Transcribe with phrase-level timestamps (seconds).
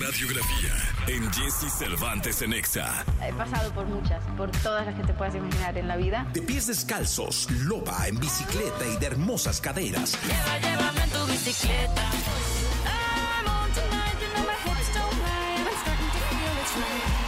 [0.00, 0.72] radiografía
[1.06, 3.04] en Jesse Cervantes en Exa.
[3.22, 6.26] He pasado por muchas, por todas las que te puedas imaginar en la vida.
[6.32, 10.18] De pies descalzos, loba en bicicleta y de hermosas caderas.
[10.22, 12.02] Lleva, llévame en tu bicicleta.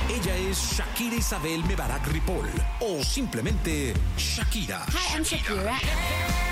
[0.08, 2.48] Ella es Shakira Isabel Mebarak Ripoll
[2.80, 4.84] o simplemente Shakira.
[4.88, 6.45] Hi, I'm Shakira.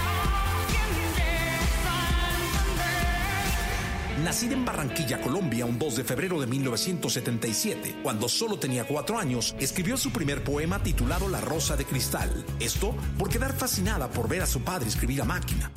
[4.24, 9.54] Nacida en Barranquilla, Colombia, un 2 de febrero de 1977, cuando solo tenía cuatro años,
[9.60, 12.30] escribió su primer poema titulado La Rosa de Cristal.
[12.58, 15.70] Esto por quedar fascinada por ver a su padre escribir a máquina.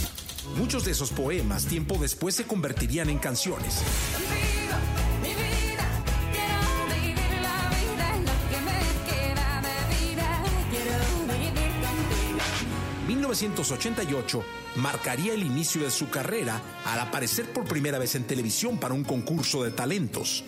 [0.58, 3.84] Muchos de esos poemas tiempo después se convertirían en canciones.
[13.28, 14.44] 1988
[14.78, 19.04] marcaría el inicio de su carrera al aparecer por primera vez en televisión para un
[19.04, 20.46] concurso de talentos.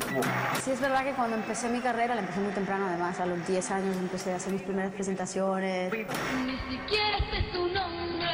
[0.64, 3.46] Sí, es verdad que cuando empecé mi carrera, la empecé muy temprano además, a los
[3.46, 5.92] 10 años empecé a hacer mis primeras presentaciones.
[5.92, 8.26] Ni siquiera sé tu nombre,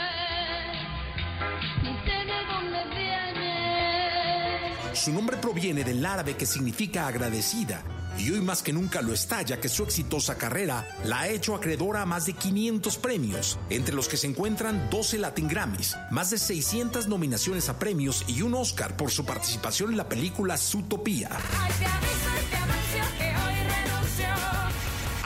[4.96, 7.84] Su nombre proviene del árabe que significa agradecida
[8.18, 11.54] y hoy más que nunca lo está ya que su exitosa carrera la ha hecho
[11.54, 16.30] acreedora a más de 500 premios, entre los que se encuentran 12 Latin Grammys, más
[16.30, 21.30] de 600 nominaciones a premios y un Oscar por su participación en la película Zootopia.
[21.30, 24.28] Ay, te aviso y te anuncio que hoy renuncio.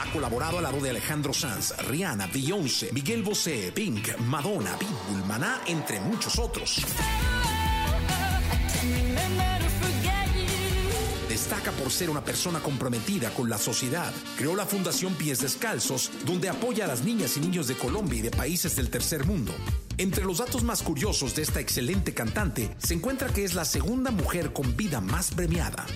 [0.00, 5.60] Ha colaborado al lado de Alejandro Sanz, Rihanna, Beyoncé, Miguel Bosé, Pink, Madonna, Pitbull, Maná,
[5.66, 6.84] entre muchos otros.
[11.50, 14.12] Destaca por ser una persona comprometida con la sociedad.
[14.36, 18.22] Creó la Fundación Pies Descalzos, donde apoya a las niñas y niños de Colombia y
[18.22, 19.52] de países del tercer mundo.
[19.98, 24.12] Entre los datos más curiosos de esta excelente cantante se encuentra que es la segunda
[24.12, 25.86] mujer con vida más premiada.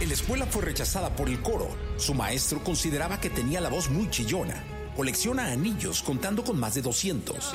[0.00, 1.76] En la escuela fue rechazada por el coro.
[1.96, 4.62] Su maestro consideraba que tenía la voz muy chillona.
[4.94, 7.52] Colecciona anillos contando con más de 200.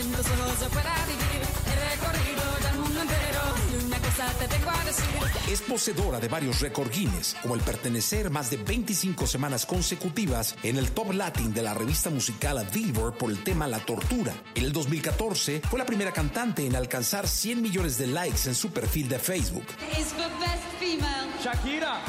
[0.00, 1.42] Solo se pueda vivir.
[1.66, 3.40] He recorrido ya el mundo entero,
[3.70, 5.04] y una cosa te tengo a decir.
[5.52, 10.78] Es poseedora de varios récord Guinness, como el pertenecer más de 25 semanas consecutivas en
[10.78, 14.32] el Top Latin de la revista musical Billboard por el tema La Tortura.
[14.54, 18.70] En el 2014 fue la primera cantante en alcanzar 100 millones de likes en su
[18.70, 19.66] perfil de Facebook.
[19.98, 21.28] Is for best female.
[21.44, 22.00] Shakira.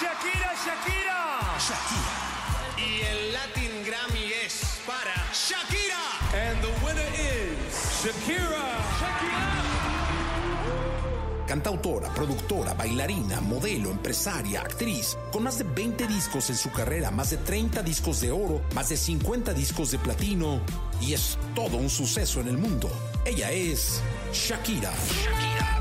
[0.00, 1.58] Shakira, Shakira.
[1.58, 2.30] Shakira.
[2.78, 3.02] Y
[8.02, 8.64] Shakira.
[8.98, 9.60] Shakira.
[11.46, 17.28] Cantautora, productora, bailarina, modelo, empresaria, actriz, con más de 20 discos en su carrera, más
[17.28, 20.62] de 30 discos de oro, más de 50 discos de platino,
[21.02, 22.88] y es todo un suceso en el mundo.
[23.26, 24.00] Ella es
[24.32, 24.92] Shakira.
[24.92, 25.79] Shakira.